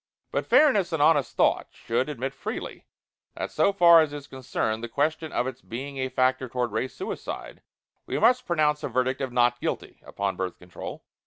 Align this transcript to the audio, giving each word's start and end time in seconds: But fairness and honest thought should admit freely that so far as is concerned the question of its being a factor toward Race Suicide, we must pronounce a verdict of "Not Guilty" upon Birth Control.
But 0.31 0.47
fairness 0.47 0.91
and 0.91 0.99
honest 0.99 1.35
thought 1.35 1.67
should 1.69 2.09
admit 2.09 2.33
freely 2.33 2.85
that 3.37 3.51
so 3.51 3.71
far 3.71 4.01
as 4.01 4.13
is 4.13 4.25
concerned 4.25 4.83
the 4.83 4.89
question 4.89 5.31
of 5.31 5.45
its 5.45 5.61
being 5.61 5.99
a 5.99 6.09
factor 6.09 6.49
toward 6.49 6.71
Race 6.71 6.95
Suicide, 6.95 7.61
we 8.07 8.17
must 8.17 8.47
pronounce 8.47 8.81
a 8.81 8.87
verdict 8.89 9.21
of 9.21 9.31
"Not 9.31 9.61
Guilty" 9.61 10.01
upon 10.03 10.35
Birth 10.37 10.57
Control. 10.57 11.05